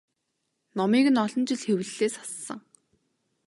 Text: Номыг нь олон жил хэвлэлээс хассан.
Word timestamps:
Номыг 0.77 1.05
нь 1.11 1.19
олон 1.23 1.43
жил 1.49 1.61
хэвлэлээс 1.65 2.13
хассан. 2.19 2.59